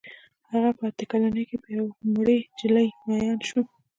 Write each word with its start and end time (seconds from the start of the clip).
هغه 0.51 0.69
په 0.77 0.83
اته 0.89 1.03
کلنۍ 1.11 1.43
کې 1.49 1.57
په 1.63 1.67
یوې 1.75 1.91
مړې 2.13 2.37
نجلۍ 2.45 2.87
مین 3.07 3.37
شو 3.47 3.61